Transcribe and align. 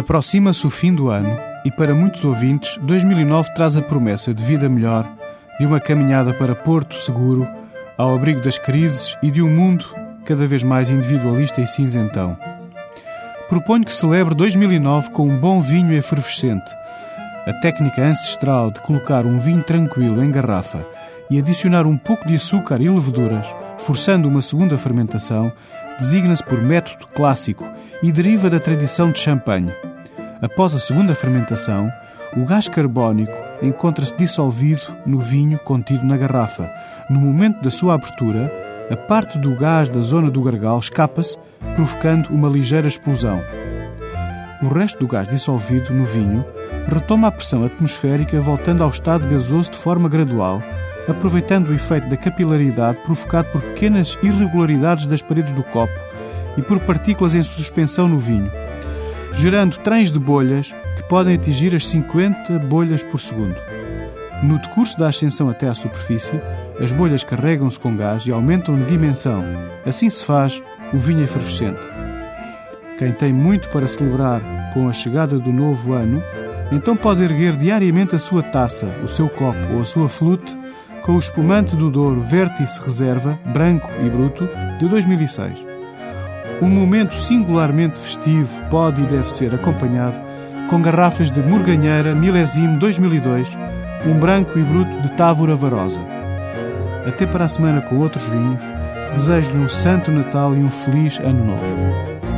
Aproxima-se 0.00 0.66
o 0.66 0.70
fim 0.70 0.94
do 0.94 1.10
ano 1.10 1.38
e, 1.62 1.70
para 1.70 1.94
muitos 1.94 2.24
ouvintes, 2.24 2.78
2009 2.78 3.52
traz 3.52 3.76
a 3.76 3.82
promessa 3.82 4.32
de 4.32 4.42
vida 4.42 4.66
melhor, 4.66 5.06
de 5.58 5.66
uma 5.66 5.78
caminhada 5.78 6.32
para 6.32 6.54
Porto 6.54 6.94
seguro, 6.94 7.46
ao 7.98 8.14
abrigo 8.14 8.40
das 8.40 8.58
crises 8.58 9.14
e 9.22 9.30
de 9.30 9.42
um 9.42 9.54
mundo 9.54 9.84
cada 10.24 10.46
vez 10.46 10.62
mais 10.62 10.88
individualista 10.88 11.60
e 11.60 11.66
cinzentão. 11.66 12.34
Proponho 13.46 13.84
que 13.84 13.92
celebre 13.92 14.34
2009 14.34 15.10
com 15.10 15.28
um 15.28 15.36
bom 15.36 15.60
vinho 15.60 15.92
efervescente. 15.92 16.70
A 17.46 17.52
técnica 17.60 18.02
ancestral 18.02 18.70
de 18.70 18.80
colocar 18.80 19.26
um 19.26 19.38
vinho 19.38 19.62
tranquilo 19.62 20.24
em 20.24 20.30
garrafa 20.30 20.86
e 21.28 21.38
adicionar 21.38 21.86
um 21.86 21.98
pouco 21.98 22.26
de 22.26 22.36
açúcar 22.36 22.80
e 22.80 22.88
leveduras, 22.88 23.46
forçando 23.76 24.26
uma 24.26 24.40
segunda 24.40 24.78
fermentação, 24.78 25.52
designa-se 25.98 26.42
por 26.42 26.62
método 26.62 27.06
clássico 27.08 27.68
e 28.02 28.10
deriva 28.10 28.48
da 28.48 28.58
tradição 28.58 29.12
de 29.12 29.18
champanhe. 29.18 29.70
Após 30.42 30.74
a 30.74 30.78
segunda 30.78 31.14
fermentação, 31.14 31.92
o 32.34 32.46
gás 32.46 32.66
carbónico 32.66 33.32
encontra-se 33.60 34.16
dissolvido 34.16 34.80
no 35.04 35.18
vinho 35.18 35.58
contido 35.58 36.06
na 36.06 36.16
garrafa. 36.16 36.70
No 37.10 37.20
momento 37.20 37.62
da 37.62 37.70
sua 37.70 37.94
abertura, 37.94 38.50
a 38.90 38.96
parte 38.96 39.36
do 39.36 39.54
gás 39.54 39.90
da 39.90 40.00
zona 40.00 40.30
do 40.30 40.40
gargalo 40.40 40.80
escapa-se, 40.80 41.36
provocando 41.74 42.30
uma 42.30 42.48
ligeira 42.48 42.88
explosão. 42.88 43.42
O 44.62 44.68
resto 44.68 45.00
do 45.00 45.06
gás 45.06 45.28
dissolvido 45.28 45.92
no 45.92 46.06
vinho 46.06 46.42
retoma 46.86 47.28
a 47.28 47.32
pressão 47.32 47.62
atmosférica, 47.62 48.40
voltando 48.40 48.82
ao 48.82 48.88
estado 48.88 49.28
gasoso 49.28 49.72
de 49.72 49.76
forma 49.76 50.08
gradual, 50.08 50.62
aproveitando 51.06 51.68
o 51.68 51.74
efeito 51.74 52.08
da 52.08 52.16
capilaridade 52.16 52.98
provocado 53.04 53.50
por 53.50 53.60
pequenas 53.60 54.18
irregularidades 54.22 55.06
das 55.06 55.20
paredes 55.20 55.52
do 55.52 55.62
copo 55.62 55.92
e 56.56 56.62
por 56.62 56.80
partículas 56.80 57.34
em 57.34 57.42
suspensão 57.42 58.08
no 58.08 58.18
vinho, 58.18 58.50
gerando 59.34 59.78
trens 59.78 60.10
de 60.10 60.18
bolhas 60.18 60.74
que 60.96 61.02
podem 61.04 61.34
atingir 61.34 61.74
as 61.74 61.86
50 61.86 62.58
bolhas 62.60 63.02
por 63.02 63.18
segundo. 63.18 63.56
No 64.42 64.58
decurso 64.58 64.98
da 64.98 65.08
ascensão 65.08 65.48
até 65.48 65.68
à 65.68 65.74
superfície, 65.74 66.40
as 66.80 66.92
bolhas 66.92 67.22
carregam-se 67.22 67.78
com 67.78 67.94
gás 67.96 68.26
e 68.26 68.32
aumentam 68.32 68.76
de 68.76 68.86
dimensão. 68.86 69.44
Assim 69.84 70.08
se 70.08 70.24
faz 70.24 70.62
o 70.92 70.98
vinho 70.98 71.22
efervescente. 71.22 71.80
Quem 72.96 73.12
tem 73.12 73.32
muito 73.32 73.68
para 73.70 73.88
celebrar 73.88 74.40
com 74.72 74.88
a 74.88 74.92
chegada 74.92 75.38
do 75.38 75.52
novo 75.52 75.92
ano, 75.92 76.22
então 76.72 76.96
pode 76.96 77.22
erguer 77.22 77.56
diariamente 77.56 78.14
a 78.14 78.18
sua 78.18 78.42
taça, 78.42 78.86
o 79.04 79.08
seu 79.08 79.28
copo 79.28 79.74
ou 79.74 79.82
a 79.82 79.84
sua 79.84 80.08
flute 80.08 80.56
com 81.02 81.16
o 81.16 81.18
espumante 81.18 81.74
do 81.74 81.90
Douro 81.90 82.20
Vértice 82.20 82.80
Reserva, 82.80 83.38
branco 83.52 83.90
e 84.04 84.08
bruto, 84.08 84.48
de 84.78 84.88
2006. 84.88 85.69
Um 86.62 86.68
momento 86.68 87.14
singularmente 87.14 87.98
festivo 87.98 88.60
pode 88.68 89.00
e 89.00 89.06
deve 89.06 89.30
ser 89.30 89.54
acompanhado 89.54 90.20
com 90.68 90.80
garrafas 90.82 91.30
de 91.30 91.42
Morganheira 91.42 92.14
Milésimo 92.14 92.78
2002, 92.78 93.56
um 94.06 94.18
branco 94.18 94.58
e 94.58 94.62
bruto 94.62 95.00
de 95.00 95.10
Távora 95.12 95.56
Varosa. 95.56 96.00
Até 97.06 97.26
para 97.26 97.46
a 97.46 97.48
semana 97.48 97.80
com 97.80 97.96
outros 97.96 98.24
vinhos, 98.28 98.62
desejo-lhe 99.12 99.58
um 99.58 99.68
Santo 99.68 100.12
Natal 100.12 100.54
e 100.54 100.58
um 100.58 100.70
Feliz 100.70 101.18
Ano 101.18 101.44
Novo. 101.44 102.29